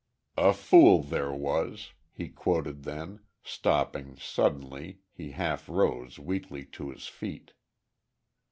[0.35, 7.05] 'A fool there was'" he quoted; then, stopping, suddenly, he half rose, weakly, to his
[7.05, 7.53] feet.